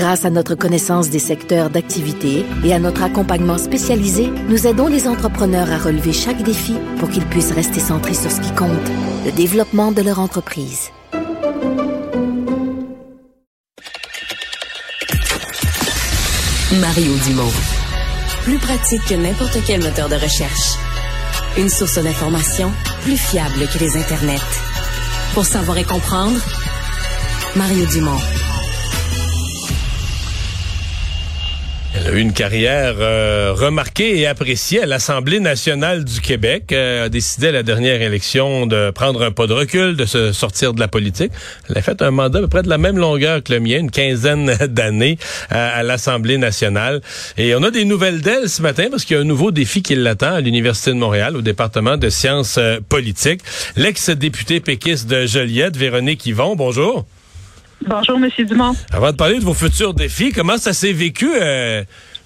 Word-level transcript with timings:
Grâce 0.00 0.24
à 0.24 0.30
notre 0.30 0.54
connaissance 0.54 1.10
des 1.10 1.18
secteurs 1.18 1.68
d'activité 1.68 2.46
et 2.64 2.72
à 2.72 2.78
notre 2.78 3.02
accompagnement 3.02 3.58
spécialisé, 3.58 4.30
nous 4.48 4.66
aidons 4.66 4.86
les 4.86 5.06
entrepreneurs 5.06 5.70
à 5.70 5.76
relever 5.76 6.14
chaque 6.14 6.42
défi 6.42 6.74
pour 6.98 7.10
qu'ils 7.10 7.26
puissent 7.26 7.52
rester 7.52 7.80
centrés 7.80 8.14
sur 8.14 8.30
ce 8.30 8.40
qui 8.40 8.50
compte, 8.54 8.70
le 9.26 9.32
développement 9.32 9.92
de 9.92 10.00
leur 10.00 10.18
entreprise. 10.18 10.88
Mario 16.80 17.12
Dumont. 17.26 17.52
Plus 18.44 18.58
pratique 18.58 19.04
que 19.06 19.16
n'importe 19.16 19.58
quel 19.66 19.82
moteur 19.82 20.08
de 20.08 20.14
recherche. 20.14 20.78
Une 21.58 21.68
source 21.68 22.02
d'information 22.02 22.72
plus 23.02 23.18
fiable 23.18 23.68
que 23.70 23.78
les 23.78 23.98
internets. 23.98 24.40
Pour 25.34 25.44
savoir 25.44 25.76
et 25.76 25.84
comprendre, 25.84 26.40
Mario 27.54 27.84
Dumont. 27.84 28.39
Elle 31.92 32.06
a 32.06 32.10
eu 32.12 32.20
une 32.20 32.32
carrière 32.32 32.94
euh, 33.00 33.52
remarquée 33.52 34.16
et 34.16 34.26
appréciée 34.26 34.82
à 34.82 34.86
l'Assemblée 34.86 35.40
nationale 35.40 36.04
du 36.04 36.20
Québec. 36.20 36.70
Euh, 36.70 37.06
a 37.06 37.08
décidé 37.08 37.48
à 37.48 37.52
la 37.52 37.62
dernière 37.64 38.00
élection 38.00 38.66
de 38.66 38.90
prendre 38.92 39.22
un 39.22 39.32
pas 39.32 39.48
de 39.48 39.52
recul, 39.52 39.96
de 39.96 40.04
se 40.04 40.30
sortir 40.32 40.72
de 40.72 40.78
la 40.78 40.86
politique. 40.86 41.32
Elle 41.68 41.78
a 41.78 41.82
fait 41.82 42.00
un 42.00 42.12
mandat 42.12 42.38
à 42.38 42.42
peu 42.42 42.48
près 42.48 42.62
de 42.62 42.68
la 42.68 42.78
même 42.78 42.96
longueur 42.96 43.42
que 43.42 43.52
le 43.52 43.58
mien, 43.58 43.78
une 43.78 43.90
quinzaine 43.90 44.54
d'années 44.68 45.18
euh, 45.52 45.80
à 45.80 45.82
l'Assemblée 45.82 46.38
nationale. 46.38 47.00
Et 47.36 47.56
on 47.56 47.62
a 47.64 47.72
des 47.72 47.84
nouvelles 47.84 48.20
d'elle 48.20 48.48
ce 48.48 48.62
matin 48.62 48.86
parce 48.88 49.04
qu'il 49.04 49.16
y 49.16 49.18
a 49.18 49.22
un 49.22 49.26
nouveau 49.26 49.50
défi 49.50 49.82
qui 49.82 49.96
l'attend 49.96 50.34
à 50.34 50.40
l'Université 50.40 50.92
de 50.92 50.96
Montréal, 50.96 51.36
au 51.36 51.42
département 51.42 51.96
de 51.96 52.08
sciences 52.08 52.60
politiques. 52.88 53.40
L'ex-députée 53.74 54.60
péquiste 54.60 55.08
de 55.08 55.26
Joliette, 55.26 55.76
Véronique 55.76 56.24
Yvon, 56.24 56.54
bonjour. 56.54 57.04
Bonjour, 57.86 58.18
Monsieur 58.18 58.44
Dumont. 58.44 58.74
Avant 58.92 59.10
de 59.10 59.16
parler 59.16 59.38
de 59.38 59.44
vos 59.44 59.54
futurs 59.54 59.94
défis, 59.94 60.32
comment 60.32 60.58
ça 60.58 60.72
s'est 60.74 60.92
vécu 60.92 61.28
euh, 61.40 61.82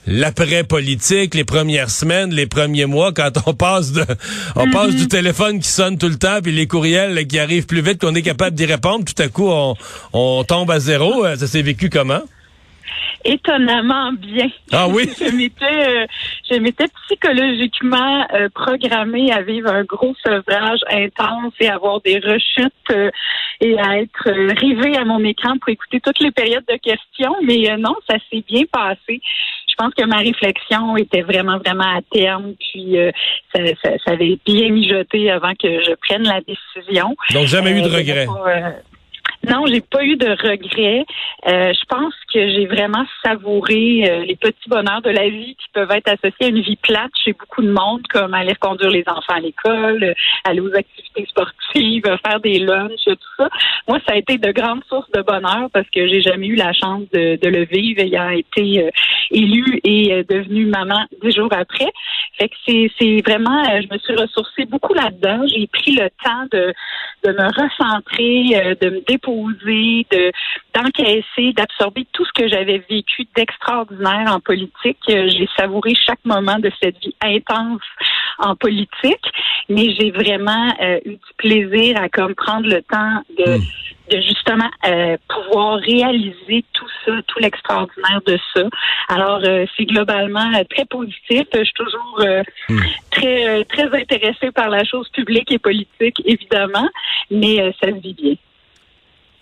l'après-politique, 0.07 1.35
les 1.35 1.45
premières 1.45 1.91
semaines, 1.91 2.33
les 2.35 2.47
premiers 2.47 2.87
mois, 2.87 3.13
quand 3.13 3.31
on 3.47 3.55
passe 3.55 3.93
de, 3.93 4.05
on 4.57 4.71
passe 4.71 4.95
du 4.97 5.07
téléphone 5.07 5.61
qui 5.61 5.69
sonne 5.69 5.97
tout 5.97 6.09
le 6.09 6.17
temps, 6.17 6.41
puis 6.43 6.53
les 6.53 6.67
courriels 6.67 7.27
qui 7.27 7.39
arrivent 7.39 7.67
plus 7.67 7.83
vite 7.83 8.01
qu'on 8.01 8.15
est 8.15 8.23
capable 8.23 8.57
d'y 8.57 8.67
répondre, 8.67 9.05
tout 9.05 9.23
à 9.23 9.29
coup 9.29 9.49
on, 9.49 9.75
on 10.13 10.43
tombe 10.45 10.71
à 10.71 10.81
zéro. 10.81 11.25
Euh, 11.25 11.37
ça 11.37 11.47
s'est 11.47 11.63
vécu 11.63 11.89
comment? 11.89 12.23
Étonnamment 13.25 14.13
bien. 14.13 14.49
Ah 14.73 14.89
oui? 14.89 15.11
je 15.19 15.35
m'étais 15.35 15.65
euh, 15.65 16.07
je 16.51 16.57
m'étais 16.59 16.87
psychologiquement 17.05 18.27
euh, 18.35 18.49
programmée 18.55 19.33
à 19.33 19.43
vivre 19.43 19.71
un 19.71 19.85
gros 19.85 20.15
sevrage 20.25 20.81
intense 20.91 21.53
et 21.61 21.69
avoir 21.69 22.01
des 22.03 22.19
rechutes 22.19 22.73
euh, 22.91 23.11
et 23.61 23.79
à 23.79 23.99
être 23.99 24.31
rivée 24.61 24.97
à 24.97 25.05
mon 25.05 25.23
écran 25.25 25.57
pour 25.59 25.71
écouter 25.71 26.01
toutes 26.01 26.21
les 26.21 26.31
périodes 26.31 26.65
de 26.69 26.77
questions. 26.77 27.35
Mais 27.43 27.77
non, 27.79 27.95
ça 28.09 28.17
s'est 28.31 28.45
bien 28.47 28.65
passé. 28.71 29.21
Je 29.69 29.75
pense 29.77 29.95
que 29.95 30.05
ma 30.05 30.19
réflexion 30.19 30.97
était 30.97 31.23
vraiment, 31.23 31.59
vraiment 31.59 31.97
à 31.97 32.01
terme, 32.13 32.55
puis 32.61 32.97
ça, 33.53 33.61
ça, 33.83 33.91
ça, 34.05 34.13
avait 34.13 34.39
bien 34.47 34.71
mijoté 34.71 35.33
avant 35.33 35.53
que 35.61 35.83
je 35.83 35.95
prenne 36.07 36.23
la 36.23 36.41
décision. 36.43 37.17
Donc, 37.33 37.47
jamais 37.47 37.73
eu 37.73 37.83
de 37.83 37.89
regrets? 37.89 38.29
Non, 39.49 39.67
j'ai 39.67 39.81
pas 39.81 40.03
eu 40.05 40.17
de 40.17 40.31
regrets. 40.31 41.05
Euh, 41.47 41.73
je 41.73 41.85
pense 41.89 42.15
que 42.35 42.49
j'ai 42.49 42.67
vraiment 42.67 43.05
savouré 43.25 44.11
euh, 44.11 44.25
les 44.25 44.35
petits 44.35 44.69
bonheurs 44.69 45.03
de 45.03 45.11
la 45.11 45.29
vie 45.29 45.55
qui 45.55 45.69
peuvent 45.73 45.91
être 45.93 46.09
associés 46.09 46.47
à 46.47 46.49
une 46.49 46.63
vie 46.63 46.77
plate 46.77 47.13
chez 47.25 47.33
beaucoup 47.33 47.63
de 47.63 47.71
monde, 47.71 48.03
comme 48.13 48.35
aller 48.35 48.57
conduire 48.57 48.91
les 48.91 49.05
enfants 49.07 49.35
à 49.35 49.41
l'école, 49.41 50.03
euh, 50.03 50.15
aller 50.43 50.61
aux 50.61 50.75
activités 50.75 51.27
sportives, 51.27 52.03
faire 52.27 52.41
des 52.41 52.59
lunchs, 52.59 53.05
tout 53.05 53.35
ça. 53.39 53.49
Moi, 53.87 54.01
ça 54.07 54.15
a 54.15 54.17
été 54.17 54.37
de 54.39 54.51
grandes 54.51 54.83
sources 54.89 55.11
de 55.13 55.23
bonheur 55.23 55.69
parce 55.73 55.89
que 55.91 56.09
j'ai 56.09 56.23
jamais 56.23 56.49
eu 56.49 56.57
la 56.57 56.73
chance 56.73 57.03
de, 57.13 57.39
le 57.45 57.65
vivre 57.67 58.01
ayant 58.01 58.31
été 58.31 58.91
élue 59.31 59.81
et 59.85 60.25
devenue 60.29 60.67
maman 60.67 61.05
dix 61.23 61.33
jours 61.33 61.53
après. 61.53 61.93
Fait 62.39 62.49
que 62.49 62.55
c'est, 62.67 63.21
vraiment, 63.25 63.63
je 63.65 63.87
me 63.93 63.99
suis 63.99 64.15
ressourcée 64.17 64.65
beaucoup 64.65 64.95
là-dedans. 64.95 65.47
J'ai 65.47 65.67
pris 65.69 65.93
le 65.93 66.09
temps 66.25 66.47
de, 66.51 66.73
de 67.25 67.33
me 67.33 67.47
recentrer, 67.47 68.77
de 68.81 68.91
me 68.91 69.01
déposer 69.07 70.07
de 70.11 70.33
d'encaisser, 70.75 71.53
d'absorber 71.53 72.07
tout 72.13 72.24
ce 72.25 72.33
que 72.33 72.49
j'avais 72.49 72.79
vécu 72.91 73.27
d'extraordinaire 73.37 74.33
en 74.33 74.41
politique. 74.41 74.99
Euh, 75.09 75.29
j'ai 75.29 75.49
savouré 75.57 75.95
chaque 75.95 76.25
moment 76.25 76.59
de 76.59 76.71
cette 76.83 76.99
vie 76.99 77.15
intense 77.21 77.83
en 78.39 78.57
politique, 78.57 79.25
mais 79.69 79.95
j'ai 79.99 80.11
vraiment 80.11 80.75
euh, 80.81 80.99
eu 81.05 81.11
du 81.13 81.33
plaisir 81.37 82.01
à 82.01 82.09
comme 82.09 82.35
prendre 82.35 82.67
le 82.69 82.83
temps 82.83 83.23
de, 83.39 83.59
hmm. 83.59 83.63
de 84.11 84.21
justement 84.21 84.71
euh, 84.87 85.17
pouvoir 85.29 85.79
réaliser 85.79 86.65
tout 86.73 86.89
ça, 87.05 87.13
tout 87.27 87.39
l'extraordinaire 87.39 88.21
de 88.27 88.39
ça. 88.55 88.63
Alors 89.09 89.41
c'est 89.77 89.85
globalement 89.85 90.51
très 90.71 90.85
positif. 90.87 91.45
Je 91.53 91.65
suis 91.65 91.73
toujours 91.75 92.25
hmm. 92.69 92.79
très 93.11 93.65
très 93.65 94.01
intéressée 94.01 94.51
par 94.51 94.69
la 94.69 94.85
chose 94.85 95.09
publique 95.11 95.53
et 95.53 95.59
politique 95.59 96.21
évidemment, 96.25 96.89
mais 97.31 97.73
ça 97.81 97.89
se 97.89 98.01
vit 98.01 98.15
bien. 98.15 98.35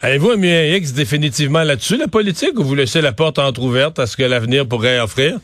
Avez-vous 0.04 0.36
mis 0.36 0.50
un 0.50 0.64
X 0.64 0.94
définitivement 0.94 1.62
là-dessus, 1.62 1.96
la 1.96 2.08
politique, 2.08 2.58
ou 2.58 2.64
vous 2.64 2.74
laissez 2.74 3.00
la 3.00 3.12
porte 3.12 3.38
entrouverte 3.38 4.00
à 4.00 4.06
ce 4.06 4.16
que 4.16 4.24
l'avenir 4.24 4.66
pourrait 4.66 4.98
offrir? 4.98 5.36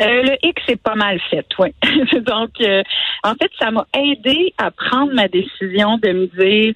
Euh, 0.00 0.22
le 0.22 0.36
X 0.44 0.62
est 0.68 0.80
pas 0.80 0.94
mal 0.94 1.18
fait, 1.28 1.46
oui. 1.58 1.74
Donc, 2.20 2.50
euh, 2.60 2.84
en 3.24 3.34
fait, 3.34 3.50
ça 3.58 3.72
m'a 3.72 3.84
aidé 3.92 4.54
à 4.56 4.70
prendre 4.70 5.12
ma 5.14 5.26
décision 5.26 5.98
de 5.98 6.12
me 6.12 6.26
dire 6.26 6.74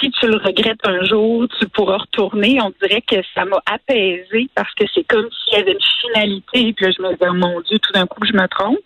si 0.00 0.10
tu 0.12 0.26
le 0.26 0.36
regrettes 0.36 0.80
un 0.84 1.04
jour, 1.04 1.46
tu 1.58 1.68
pourras 1.68 1.98
retourner. 1.98 2.58
On 2.62 2.72
dirait 2.82 3.02
que 3.02 3.16
ça 3.34 3.44
m'a 3.44 3.60
apaisé 3.66 4.48
parce 4.54 4.72
que 4.74 4.84
c'est 4.94 5.04
comme 5.04 5.28
s'il 5.30 5.58
y 5.58 5.62
avait 5.62 5.72
une 5.72 5.78
finalité. 6.00 6.72
Puis 6.72 6.86
là, 6.86 6.92
je 6.96 7.02
me 7.02 7.12
disais, 7.12 7.28
oh 7.30 7.34
mon 7.34 7.60
Dieu, 7.60 7.78
tout 7.78 7.92
d'un 7.92 8.06
coup, 8.06 8.20
je 8.26 8.32
me 8.32 8.46
trompe. 8.48 8.78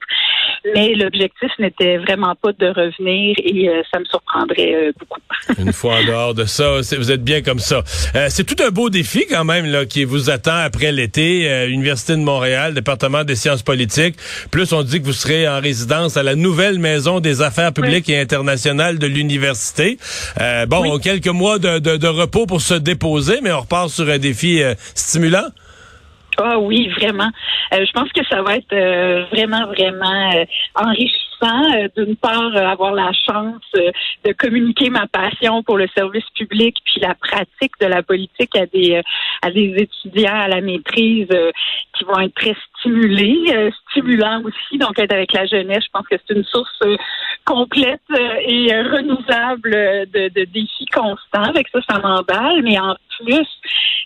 Mais 0.74 0.94
l'objectif 0.94 1.50
n'était 1.58 1.98
vraiment 1.98 2.34
pas 2.34 2.52
de 2.52 2.66
revenir 2.68 3.36
et 3.38 3.68
euh, 3.68 3.82
ça 3.92 4.00
me 4.00 4.04
surprendrait 4.06 4.74
euh, 4.74 4.92
beaucoup. 4.98 5.20
Une 5.58 5.72
fois 5.74 5.96
en 5.96 6.04
dehors 6.04 6.34
de 6.34 6.44
ça, 6.46 6.80
vous 6.80 7.12
êtes 7.12 7.22
bien 7.22 7.42
comme 7.42 7.58
ça. 7.58 7.82
Euh, 8.14 8.28
c'est 8.30 8.44
tout 8.44 8.62
un 8.62 8.70
beau 8.70 8.88
défi 8.88 9.26
quand 9.28 9.44
même 9.44 9.66
là 9.66 9.84
qui 9.84 10.04
vous 10.04 10.30
attend 10.30 10.56
après 10.56 10.90
l'été. 10.90 11.64
Université 11.68 12.14
de 12.14 12.22
Montréal, 12.22 12.72
département 12.72 13.24
des 13.24 13.36
sciences 13.36 13.62
politiques. 13.62 14.16
Plus 14.50 14.72
on 14.72 14.82
dit 14.82 15.00
que 15.00 15.04
vous 15.04 15.12
serez 15.12 15.46
en 15.46 15.60
résidence 15.60 16.16
à 16.16 16.22
la 16.22 16.34
nouvelle 16.34 16.78
maison 16.78 17.20
des 17.20 17.42
affaires 17.42 17.72
publiques 17.72 18.08
et 18.08 18.18
internationales 18.18 18.98
de 18.98 19.06
l'université. 19.06 19.98
bon, 20.68 20.84
quelques 21.04 21.28
mois 21.28 21.58
de, 21.58 21.78
de, 21.78 22.06
repos 22.08 22.46
pour 22.46 22.60
se 22.60 22.74
déposer, 22.74 23.40
mais 23.42 23.52
on 23.52 23.60
repart 23.60 23.90
sur 23.90 24.08
un 24.08 24.18
défi 24.18 24.62
stimulant? 24.94 25.48
Ah 26.38 26.58
oui, 26.58 26.88
vraiment. 26.98 27.30
Euh, 27.72 27.84
je 27.86 27.92
pense 27.92 28.10
que 28.12 28.24
ça 28.28 28.42
va 28.42 28.56
être 28.56 28.72
euh, 28.72 29.24
vraiment, 29.32 29.66
vraiment 29.66 30.32
euh, 30.34 30.44
enrichissant. 30.74 31.33
D'une 31.96 32.16
part, 32.16 32.56
avoir 32.56 32.92
la 32.92 33.12
chance 33.12 33.62
de 34.24 34.32
communiquer 34.32 34.90
ma 34.90 35.06
passion 35.06 35.62
pour 35.62 35.76
le 35.76 35.86
service 35.96 36.24
public 36.34 36.76
puis 36.84 37.00
la 37.00 37.14
pratique 37.14 37.72
de 37.80 37.86
la 37.86 38.02
politique 38.02 38.56
à 38.56 38.66
des 38.66 39.00
à 39.42 39.50
des 39.50 39.74
étudiants 39.76 40.40
à 40.40 40.48
la 40.48 40.60
maîtrise 40.60 41.28
qui 41.96 42.04
vont 42.04 42.18
être 42.20 42.34
très 42.34 42.56
stimulés, 42.78 43.70
stimulants 43.90 44.42
aussi. 44.42 44.78
Donc, 44.78 44.98
être 44.98 45.12
avec 45.12 45.32
la 45.32 45.46
jeunesse, 45.46 45.84
je 45.84 45.90
pense 45.92 46.06
que 46.08 46.16
c'est 46.26 46.34
une 46.34 46.44
source 46.44 46.80
complète 47.44 48.00
et 48.46 48.72
renouvelable 48.82 49.70
de, 49.70 50.28
de 50.28 50.44
défis 50.44 50.86
constants. 50.86 51.42
Avec 51.42 51.68
ça, 51.68 51.80
ça 51.88 51.98
m'emballe. 51.98 52.62
Mais 52.62 52.78
en 52.78 52.96
plus, 53.18 53.46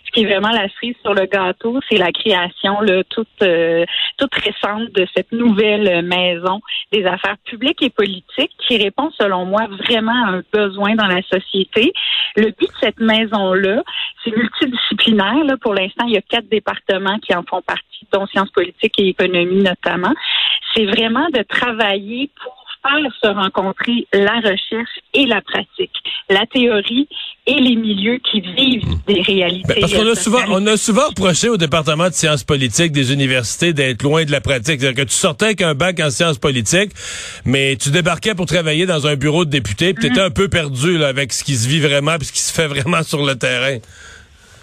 ce 0.09 0.11
qui 0.11 0.21
est 0.21 0.25
vraiment 0.25 0.49
la 0.49 0.67
cerise 0.69 0.95
sur 1.01 1.13
le 1.13 1.25
gâteau, 1.25 1.79
c'est 1.89 1.97
la 1.97 2.11
création 2.11 2.81
là, 2.81 3.03
toute, 3.09 3.27
euh, 3.41 3.85
toute 4.17 4.33
récente 4.35 4.91
de 4.91 5.07
cette 5.15 5.31
nouvelle 5.31 6.03
maison 6.03 6.61
des 6.91 7.05
affaires 7.05 7.37
publiques 7.45 7.81
et 7.81 7.89
politiques 7.89 8.51
qui 8.67 8.77
répond, 8.77 9.11
selon 9.19 9.45
moi, 9.45 9.67
vraiment 9.87 10.25
à 10.25 10.29
un 10.37 10.43
besoin 10.51 10.95
dans 10.95 11.07
la 11.07 11.21
société. 11.23 11.93
Le 12.35 12.47
but 12.51 12.67
de 12.67 12.79
cette 12.79 12.99
maison-là, 12.99 13.83
c'est 14.23 14.35
multidisciplinaire. 14.35 15.43
Là. 15.45 15.57
Pour 15.57 15.73
l'instant, 15.73 16.05
il 16.07 16.13
y 16.13 16.17
a 16.17 16.21
quatre 16.21 16.49
départements 16.49 17.19
qui 17.19 17.35
en 17.35 17.43
font 17.43 17.61
partie, 17.61 18.07
dont 18.11 18.25
sciences 18.27 18.51
politiques 18.51 18.95
et 18.99 19.09
économie 19.09 19.63
notamment. 19.63 20.13
C'est 20.73 20.85
vraiment 20.85 21.27
de 21.29 21.43
travailler 21.43 22.29
pour 22.41 22.58
faire 22.81 23.11
se 23.21 23.27
rencontrer 23.27 24.07
la 24.13 24.35
recherche 24.35 24.99
et 25.13 25.25
la 25.25 25.41
pratique, 25.41 25.91
la 26.29 26.45
théorie 26.45 27.07
et 27.45 27.59
les 27.59 27.75
milieux 27.75 28.19
qui 28.31 28.41
vivent 28.41 28.97
des 29.07 29.21
réalités. 29.21 29.67
Ben, 29.67 29.81
parce 29.81 29.93
qu'on 29.93 30.07
a 30.07 30.15
souvent, 30.15 30.39
on 30.49 30.65
a 30.67 30.77
souvent 30.77 31.07
reproché 31.07 31.49
au 31.49 31.57
département 31.57 32.07
de 32.07 32.13
sciences 32.13 32.43
politiques 32.43 32.91
des 32.91 33.11
universités 33.11 33.73
d'être 33.73 34.03
loin 34.03 34.23
de 34.23 34.31
la 34.31 34.41
pratique. 34.41 34.79
C'est-à-dire 34.79 35.03
que 35.05 35.09
tu 35.09 35.15
sortais 35.15 35.45
avec 35.45 35.61
un 35.61 35.73
bac 35.73 35.99
en 35.99 36.09
sciences 36.09 36.37
politiques, 36.37 36.91
mais 37.45 37.75
tu 37.75 37.89
débarquais 37.89 38.35
pour 38.35 38.45
travailler 38.45 38.85
dans 38.85 39.07
un 39.07 39.15
bureau 39.15 39.45
de 39.45 39.49
député, 39.49 39.93
puis 39.93 40.09
mm-hmm. 40.09 40.21
un 40.21 40.29
peu 40.29 40.47
perdu 40.47 40.97
là, 40.97 41.07
avec 41.07 41.33
ce 41.33 41.43
qui 41.43 41.55
se 41.55 41.67
vit 41.67 41.79
vraiment, 41.79 42.17
puis 42.17 42.27
ce 42.27 42.33
qui 42.33 42.41
se 42.41 42.53
fait 42.53 42.67
vraiment 42.73 43.03
sur 43.03 43.25
le 43.25 43.35
terrain. 43.35 43.77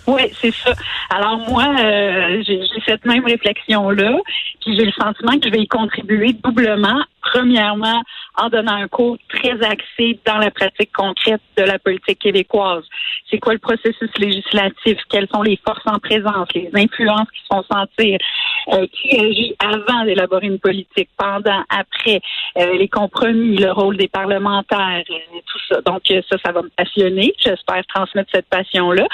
Oui, 0.06 0.22
c'est 0.40 0.54
ça. 0.54 0.72
Alors 1.10 1.38
moi, 1.38 1.64
euh, 1.80 2.42
j'ai 2.46 2.60
cette 2.86 3.04
même 3.04 3.24
réflexion-là, 3.24 4.18
puis 4.60 4.76
j'ai 4.76 4.84
le 4.84 4.92
sentiment 4.92 5.32
que 5.38 5.46
je 5.46 5.50
vais 5.50 5.62
y 5.62 5.68
contribuer 5.68 6.32
doublement. 6.32 7.02
Premièrement, 7.22 8.02
en 8.36 8.48
donnant 8.48 8.74
un 8.74 8.88
cours 8.88 9.16
très 9.28 9.62
axé 9.62 10.18
dans 10.24 10.38
la 10.38 10.50
pratique 10.50 10.92
concrète 10.92 11.40
de 11.56 11.62
la 11.62 11.78
politique 11.78 12.18
québécoise. 12.18 12.84
C'est 13.30 13.38
quoi 13.38 13.54
le 13.54 13.58
processus 13.58 14.10
législatif? 14.18 14.98
Quelles 15.08 15.28
sont 15.32 15.42
les 15.42 15.58
forces 15.66 15.86
en 15.86 15.98
présence, 15.98 16.48
les 16.54 16.70
influences 16.74 17.30
qui 17.30 17.40
se 17.42 17.46
font 17.50 17.64
sentir? 17.70 18.18
Euh, 18.72 18.84
qui 18.88 19.16
agit 19.16 19.54
avant 19.60 20.04
d'élaborer 20.04 20.48
une 20.48 20.58
politique, 20.58 21.08
pendant, 21.16 21.62
après, 21.68 22.20
euh, 22.58 22.76
les 22.76 22.88
compromis, 22.88 23.56
le 23.56 23.70
rôle 23.70 23.96
des 23.96 24.08
parlementaires, 24.08 25.04
euh, 25.08 25.38
tout 25.46 25.58
ça. 25.68 25.80
Donc 25.82 26.02
ça, 26.08 26.36
ça 26.44 26.50
va 26.50 26.62
me 26.62 26.70
passionner. 26.70 27.32
J'espère 27.38 27.86
transmettre 27.86 28.28
cette 28.34 28.48
passion-là. 28.48 29.06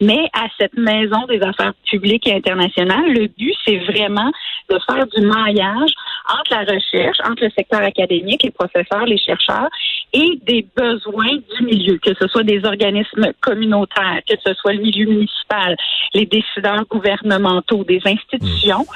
Mais 0.00 0.30
à 0.32 0.46
cette 0.58 0.76
maison 0.78 1.26
des 1.26 1.40
affaires 1.42 1.74
publiques 1.90 2.26
et 2.26 2.34
internationales, 2.34 3.12
le 3.12 3.26
but, 3.26 3.54
c'est 3.66 3.76
vraiment 3.76 4.32
de 4.70 4.78
faire 4.86 5.06
du 5.06 5.20
maillage 5.20 5.92
entre 6.28 6.50
la 6.52 6.60
recherche, 6.60 7.18
entre 7.28 7.44
le 7.44 7.50
secteur 7.50 7.82
académique, 7.82 8.42
les 8.42 8.50
professeurs, 8.50 9.04
les 9.06 9.18
chercheurs, 9.18 9.68
et 10.12 10.38
des 10.42 10.66
besoins 10.76 11.36
du 11.56 11.64
milieu, 11.64 11.98
que 11.98 12.14
ce 12.14 12.28
soit 12.28 12.44
des 12.44 12.64
organismes 12.64 13.32
communautaires, 13.40 14.20
que 14.28 14.36
ce 14.44 14.54
soit 14.54 14.72
le 14.72 14.80
milieu 14.80 15.06
municipal, 15.06 15.76
les 16.14 16.24
décideurs 16.24 16.86
gouvernementaux, 16.86 17.84
des 17.84 18.00
institutions, 18.04 18.86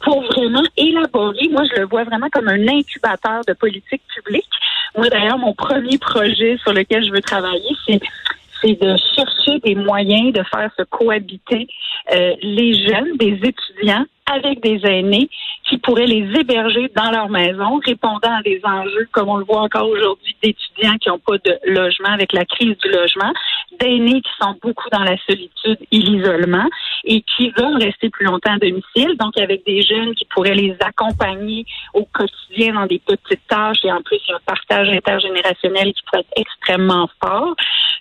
pour 0.00 0.22
vraiment 0.22 0.62
élaborer, 0.76 1.48
moi 1.50 1.64
je 1.64 1.80
le 1.80 1.86
vois 1.86 2.04
vraiment 2.04 2.28
comme 2.30 2.48
un 2.48 2.68
incubateur 2.68 3.40
de 3.46 3.52
politique 3.54 4.02
publique. 4.14 4.48
Moi 4.96 5.08
d'ailleurs, 5.08 5.38
mon 5.38 5.54
premier 5.54 5.98
projet 5.98 6.56
sur 6.58 6.72
lequel 6.72 7.04
je 7.04 7.10
veux 7.10 7.22
travailler, 7.22 7.76
c'est 7.86 8.00
c'est 8.60 8.80
de 8.80 8.96
chercher 9.14 9.60
des 9.60 9.76
moyens 9.76 10.32
de 10.32 10.42
faire 10.42 10.68
se 10.76 10.82
cohabiter 10.82 11.68
euh, 12.12 12.34
les 12.42 12.74
jeunes, 12.74 13.16
des 13.16 13.38
étudiants 13.42 14.04
avec 14.32 14.60
des 14.60 14.80
aînés 14.84 15.28
qui 15.68 15.78
pourraient 15.78 16.06
les 16.06 16.26
héberger 16.38 16.90
dans 16.96 17.10
leur 17.10 17.28
maison, 17.28 17.80
répondant 17.84 18.36
à 18.38 18.42
des 18.42 18.60
enjeux, 18.64 19.06
comme 19.12 19.28
on 19.28 19.36
le 19.36 19.44
voit 19.44 19.60
encore 19.60 19.88
aujourd'hui, 19.88 20.34
d'étudiants 20.42 20.96
qui 20.98 21.08
n'ont 21.08 21.18
pas 21.18 21.36
de 21.38 21.58
logement 21.66 22.08
avec 22.08 22.32
la 22.32 22.44
crise 22.44 22.76
du 22.78 22.88
logement, 22.90 23.32
d'aînés 23.78 24.22
qui 24.22 24.30
sont 24.40 24.54
beaucoup 24.62 24.88
dans 24.90 25.02
la 25.02 25.16
solitude 25.26 25.78
et 25.92 25.98
l'isolement 25.98 26.66
et 27.04 27.22
qui 27.22 27.50
veulent 27.50 27.82
rester 27.82 28.08
plus 28.10 28.24
longtemps 28.24 28.54
à 28.54 28.58
domicile, 28.58 29.16
donc 29.18 29.36
avec 29.36 29.64
des 29.66 29.82
jeunes 29.82 30.14
qui 30.14 30.24
pourraient 30.24 30.54
les 30.54 30.76
accompagner 30.80 31.66
au 31.92 32.04
quotidien 32.04 32.74
dans 32.74 32.86
des 32.86 33.00
petites 33.00 33.46
tâches 33.46 33.84
et 33.84 33.92
en 33.92 34.00
plus 34.02 34.18
il 34.26 34.30
y 34.30 34.32
a 34.32 34.36
un 34.36 34.40
partage 34.46 34.88
intergénérationnel 34.88 35.92
qui 35.92 36.02
pourrait 36.04 36.20
être 36.20 36.32
extrêmement 36.36 37.08
fort. 37.22 37.54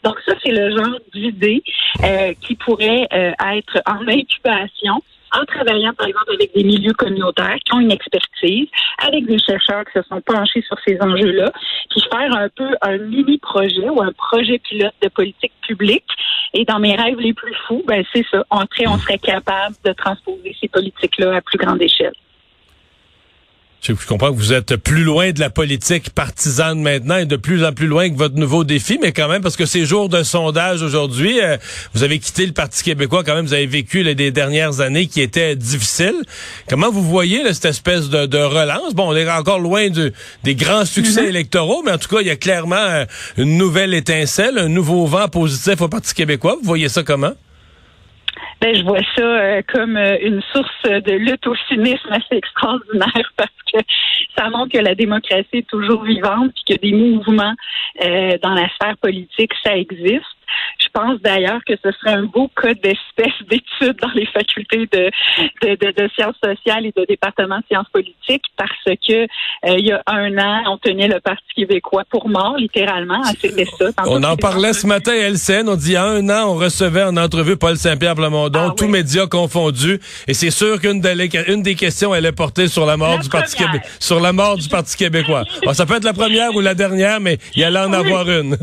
Donc 0.04 0.16
ça, 0.26 0.34
c'est 0.44 0.52
le 0.52 0.72
genre 0.72 1.00
d'idée 1.14 1.64
euh, 2.04 2.34
qui 2.42 2.56
pourrait 2.56 3.08
euh, 3.14 3.32
être 3.54 3.82
en 3.86 4.08
incubation 4.08 5.02
en 5.34 5.46
travaillant, 5.46 5.94
par 5.94 6.08
exemple, 6.08 6.32
avec 6.34 6.54
des 6.54 6.64
milieux 6.64 6.94
communautaires 6.94 7.58
qui 7.66 7.74
ont 7.74 7.80
une 7.80 7.92
expertise, 7.92 8.68
avec 9.00 9.26
des 9.26 9.40
chercheurs 9.40 9.84
qui 9.86 10.00
se 10.00 10.02
sont 10.04 10.22
penchés 10.22 10.62
sur 10.62 10.78
ces 10.86 10.98
enjeux-là, 11.02 11.52
puis 11.90 12.02
faire 12.12 12.36
un 12.36 12.50
peu 12.50 12.70
un 12.82 12.98
mini-projet 12.98 13.90
ou 13.90 14.02
un 14.02 14.12
projet 14.14 14.60
pilote 14.60 14.94
de 15.02 15.10
politique 15.10 15.54
publique. 15.68 16.06
Et 16.54 16.66
dans 16.66 16.80
mes 16.80 16.96
rêves 16.96 17.20
les 17.20 17.34
plus 17.34 17.54
fous, 17.68 17.84
ben 17.88 18.04
c'est 18.14 18.26
ça. 18.32 18.44
on 18.52 18.98
serait 18.98 19.18
capable 19.18 19.76
de 19.84 19.92
transposer 19.94 20.56
ces 20.60 20.68
politiques-là 20.68 21.36
à 21.36 21.42
plus 21.42 21.58
grande 21.58 21.82
échelle. 21.82 22.14
Je 23.82 23.94
comprends 24.06 24.32
que 24.32 24.38
vous 24.38 24.54
êtes 24.54 24.76
plus 24.76 25.04
loin 25.04 25.32
de 25.32 25.40
la 25.40 25.50
politique 25.50 26.10
partisane 26.10 26.82
maintenant 26.82 27.18
et 27.18 27.26
de 27.26 27.36
plus 27.38 27.64
en 27.64 27.72
plus 27.72 27.88
loin 27.88 28.10
que 28.10 28.16
votre 28.16 28.36
nouveau 28.36 28.64
défi, 28.64 29.00
mais 29.02 29.12
quand 29.14 29.30
même, 29.30 29.42
parce 29.42 29.56
que 29.56 29.66
ces 29.66 29.86
jours 29.86 30.10
de 30.10 30.24
sondage 30.24 30.82
aujourd'hui, 30.82 31.40
euh, 31.42 31.58
vous 31.94 32.04
avez 32.04 32.20
quitté 32.20 32.46
le 32.46 32.52
Parti 32.52 32.84
québécois, 32.84 33.24
quand 33.24 33.36
même, 33.36 33.46
vous 33.46 33.54
avez 33.54 33.68
vécu 33.68 34.04
les 34.04 34.16
dernières 34.32 34.82
années 34.82 35.08
qui 35.08 35.22
étaient 35.22 35.56
difficiles. 35.56 36.22
Comment 36.68 36.92
vous 36.92 37.04
voyez 37.04 37.42
cette 37.54 37.66
espèce 37.66 38.10
de, 38.10 38.38
relance? 38.38 38.94
Bon, 38.94 39.10
on 39.10 39.16
est 39.16 39.30
encore 39.30 39.60
loin 39.60 39.88
des 40.44 40.56
grands 40.56 40.86
succès 40.86 41.24
mm-hmm. 41.24 41.30
électoraux, 41.30 41.84
mais 41.86 41.92
en 41.92 41.98
tout 41.98 42.14
cas, 42.14 42.22
il 42.22 42.28
y 42.28 42.32
a 42.32 42.36
clairement 42.36 42.76
euh, 42.76 43.06
une 43.38 43.58
nouvelle 43.58 43.94
étincelle, 43.94 44.58
un 44.58 44.70
nouveau 44.70 45.06
vent 45.06 45.28
positif 45.30 45.80
au 45.82 45.88
Parti 45.88 46.14
québécois. 46.14 46.58
Vous 46.60 46.68
voyez 46.68 46.90
ça 46.90 47.04
comment? 47.04 47.34
Ben, 48.60 48.76
je 48.76 48.84
vois 48.84 49.02
ça 49.16 49.22
euh, 49.22 49.62
comme 49.72 49.98
euh, 49.98 50.18
une 50.20 50.42
source 50.52 50.84
de 50.84 51.12
lutte 51.14 51.46
au 51.46 51.56
cynisme 51.68 52.10
assez 52.12 52.38
extraordinaire 52.38 53.32
parce 53.38 53.52
que 53.72 53.78
ça 54.36 54.50
montre 54.50 54.72
que 54.74 54.84
la 54.84 54.96
démocratie 54.96 55.48
est 55.54 55.68
toujours 55.68 56.04
vivante 56.04 56.52
et 56.68 56.74
que 56.74 56.82
des 56.82 56.94
mouvements 56.94 57.54
euh, 58.04 58.38
dans 58.42 58.54
la 58.54 58.68
sphère 58.70 58.98
politique, 58.98 59.52
ça 59.64 59.78
existe. 59.78 60.37
Je 60.80 60.88
pense 60.94 61.20
d'ailleurs 61.22 61.60
que 61.66 61.74
ce 61.84 61.92
serait 61.92 62.14
un 62.14 62.24
beau 62.24 62.50
cas 62.50 62.74
d'espèce 62.74 63.34
d'études 63.50 63.98
dans 64.02 64.12
les 64.16 64.26
facultés 64.28 64.88
de, 64.92 65.12
de, 65.62 65.92
de, 65.92 66.10
sciences 66.16 66.36
sociales 66.44 66.86
et 66.86 66.94
de 66.96 67.06
département 67.06 67.58
de 67.58 67.64
sciences 67.70 67.90
politiques 67.92 68.46
parce 68.58 68.72
que 68.86 69.24
euh, 69.24 69.78
il 69.78 69.86
y 69.86 69.92
a 69.92 70.02
un 70.08 70.38
an, 70.38 70.64
on 70.74 70.78
tenait 70.78 71.08
le 71.08 71.20
Parti 71.20 71.44
québécois 71.56 72.04
pour 72.10 72.30
mort, 72.30 72.56
littéralement. 72.58 73.22
Ah, 73.24 73.32
c'était 73.40 73.66
ça. 73.66 73.92
on 74.06 74.24
en 74.24 74.36
parlait 74.38 74.74
ce 74.74 74.88
matin 74.88 75.12
à 75.12 75.30
LCN. 75.30 75.68
On 75.68 75.76
dit 75.76 75.90
il 75.90 75.94
y 75.94 75.96
a 75.96 76.06
un 76.06 76.30
an, 76.30 76.52
on 76.52 76.56
recevait 76.56 77.04
en 77.04 77.18
entrevue 77.18 77.58
Paul 77.58 77.78
Saint-Pierre 77.78 78.16
Plamondon, 78.16 78.70
ah 78.70 78.74
tous 78.76 78.88
médias 78.88 79.28
confondus. 79.28 80.00
Et 80.28 80.34
c'est 80.34 80.52
sûr 80.52 80.80
qu'une 80.80 81.02
des, 81.02 81.30
une 81.48 81.64
des 81.64 81.76
questions, 81.76 82.14
elle 82.14 82.26
est 82.26 82.32
portée 82.32 82.68
sur 82.68 82.86
la 82.86 82.98
mort 82.98 83.20
du 83.20 83.30
Parti 83.30 83.56
québécois. 83.56 83.90
Sur 84.00 84.20
la 84.20 84.34
mort 84.34 84.58
du 84.58 84.68
Parti 84.68 84.96
québécois. 84.96 85.44
ça 85.74 85.86
peut 85.86 85.96
être 85.96 86.04
la 86.04 86.14
première 86.14 86.56
ou 86.56 86.62
la 86.62 86.74
dernière, 86.74 87.20
mais 87.20 87.38
il 87.56 87.62
y 87.62 87.64
allait 87.64 87.80
en 87.80 87.94
avoir 87.94 88.30
une. 88.30 88.58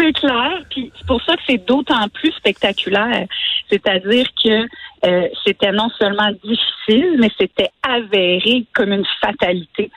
C'est 0.00 0.12
clair, 0.14 0.62
puis 0.70 0.90
c'est 0.96 1.06
pour 1.06 1.20
ça 1.22 1.36
que 1.36 1.42
c'est 1.46 1.62
d'autant 1.66 2.08
plus 2.08 2.32
spectaculaire. 2.32 3.26
C'est-à-dire 3.68 4.26
que 4.42 4.66
euh, 5.04 5.28
c'était 5.44 5.72
non 5.72 5.90
seulement 5.98 6.30
difficile, 6.42 7.16
mais 7.18 7.30
c'était 7.38 7.68
avéré 7.82 8.64
comme 8.72 8.92
une 8.92 9.04
fatalité. 9.20 9.90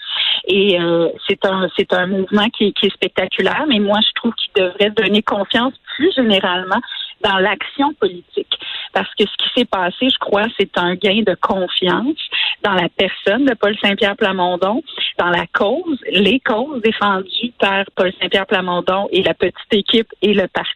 Et 0.46 0.78
euh, 0.80 1.08
c'est 1.26 1.46
un 1.46 1.70
c'est 1.78 1.94
un 1.94 2.08
mouvement 2.08 2.50
qui, 2.50 2.74
qui, 2.74 2.88
est 2.88 2.94
spectaculaire, 2.94 3.64
mais 3.70 3.80
moi 3.80 4.00
je 4.06 4.12
trouve 4.16 4.34
qu'il 4.34 4.62
devrait 4.62 4.90
donner 4.90 5.22
confiance 5.24 5.74
plus 5.96 6.14
généralement 6.14 6.82
dans 7.24 7.38
l'action 7.38 7.94
politique. 7.94 8.53
Parce 8.94 9.14
que 9.16 9.26
ce 9.26 9.36
qui 9.38 9.50
s'est 9.56 9.66
passé, 9.66 10.10
je 10.10 10.18
crois, 10.20 10.46
c'est 10.58 10.78
un 10.78 10.96
gain 10.96 11.24
de 11.26 11.36
confiance 11.42 12.20
dans 12.64 12.74
la 12.74 12.88
personne 12.90 13.46
de 13.46 13.54
Paul 13.54 13.76
Saint-Pierre 13.82 14.16
Plamondon, 14.16 14.82
dans 15.18 15.30
la 15.30 15.46
cause, 15.48 16.00
les 16.12 16.40
causes 16.40 16.82
défendues 16.82 17.54
par 17.60 17.86
Paul 17.96 18.12
Saint-Pierre 18.22 18.46
Plamondon 18.46 19.08
et 19.12 19.24
la 19.24 19.34
petite 19.34 19.74
équipe 19.74 20.08
et 20.22 20.34
le 20.34 20.48
parti. 20.48 20.72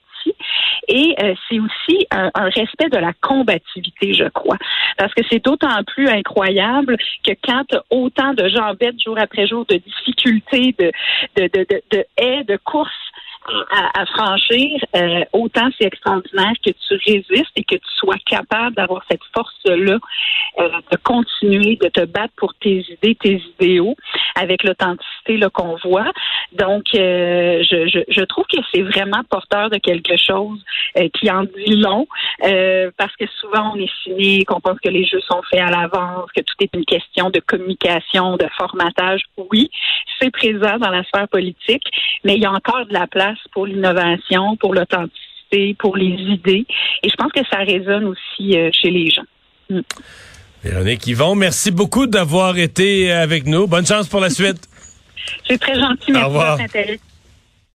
Et 0.90 1.16
euh, 1.22 1.34
c'est 1.48 1.60
aussi 1.60 2.08
un, 2.12 2.30
respect 2.36 2.90
de 2.90 2.98
la 2.98 3.14
combativité, 3.22 4.14
je 4.14 4.28
crois. 4.30 4.58
Parce 4.98 5.14
que 5.14 5.22
c'est 5.30 5.44
d'autant 5.44 5.84
plus 5.86 6.08
incroyable 6.08 6.98
que 7.26 7.34
quand 7.44 7.66
autant 7.90 8.34
de 8.34 8.48
gens 8.50 8.74
bêtes 8.74 9.02
jour 9.04 9.18
après 9.18 9.48
jour, 9.48 9.66
de 9.66 9.76
difficultés, 9.76 10.76
de, 10.78 10.92
de, 11.36 11.48
de, 11.54 11.66
de, 11.70 11.82
de 11.92 12.06
haies, 12.18 12.44
de 12.44 12.58
courses 12.58 12.92
à, 13.94 14.06
franchir, 14.06 14.80
euh, 14.96 15.24
autant 15.34 15.70
c'est 15.78 15.86
extraordinaire 15.86 16.54
que 16.66 16.72
tu 16.72 16.94
résistes 17.06 17.52
et 17.56 17.64
que 17.64 17.76
tu 17.76 17.96
sois 17.96 18.18
capable 18.26 18.76
d'avoir 18.76 19.04
cette 19.10 19.24
force-là 19.34 19.98
euh, 20.60 20.70
de 20.92 20.98
continuer, 20.98 21.78
de 21.78 21.88
te 21.90 22.06
battre 22.06 22.34
pour 22.38 22.54
tes 22.56 22.86
idées, 22.90 23.16
tes 23.16 23.42
idéaux, 23.60 23.96
avec 24.36 24.64
l'authenticité 24.64 25.17
qu'on 25.54 25.76
voit. 25.84 26.12
Donc, 26.54 26.84
euh, 26.96 27.64
je, 27.70 27.88
je, 27.88 28.00
je, 28.08 28.22
trouve 28.22 28.46
que 28.46 28.58
c'est 28.72 28.82
vraiment 28.82 29.24
porteur 29.30 29.70
de 29.70 29.78
quelque 29.78 30.18
chose 30.18 30.60
qui 31.14 31.30
en 31.30 31.44
dit 31.44 31.76
long, 31.76 32.08
parce 32.98 33.16
que 33.20 33.26
souvent 33.40 33.74
on 33.74 33.80
est 33.80 33.92
cynique, 34.04 34.52
on 34.52 34.60
pense 34.60 34.80
que 34.80 34.90
les 34.90 35.06
jeux 35.06 35.22
sont 35.22 35.42
faits 35.50 35.60
à 35.60 35.70
l'avance, 35.70 36.30
que 36.36 36.42
tout 36.42 36.56
est 36.62 36.74
une 36.74 36.86
question 36.86 37.30
de 37.30 37.40
communication, 37.40 38.38
de 38.38 38.48
formatage. 38.58 39.22
Oui, 39.52 39.70
c'est 40.20 40.32
présent 40.32 40.78
dans 40.80 40.90
la 40.90 41.04
sphère 41.04 41.28
politique, 41.28 41.84
mais 42.24 42.36
il 42.36 42.42
y 42.42 42.46
a 42.46 42.52
encore 42.52 42.86
de 42.86 42.94
la 42.94 43.08
place 43.08 43.38
pour 43.52 43.66
l'innovation, 43.66 44.56
pour 44.58 44.74
l'authenticité, 44.74 45.76
pour 45.78 45.96
les 45.98 46.16
idées. 46.34 46.66
Et 47.04 47.10
je 47.10 47.16
pense 47.16 47.32
que 47.32 47.42
ça 47.52 47.60
résonne 47.60 48.06
aussi 48.06 48.58
euh, 48.58 48.70
chez 48.72 48.90
les 48.90 49.10
gens. 49.10 49.26
Mm. 49.70 49.82
Véronique 50.64 51.06
Yvon, 51.08 51.36
merci 51.36 51.72
beaucoup 51.72 52.08
d'avoir 52.08 52.58
été 52.58 53.12
avec 53.12 53.46
nous. 53.46 53.68
Bonne 53.68 53.86
chance 53.86 54.08
pour 54.08 54.20
la 54.20 54.30
suite. 54.30 54.68
C'est 55.48 55.58
très 55.60 55.80
gentil. 55.80 56.12
Merci 56.12 56.24
revoir. 56.26 56.58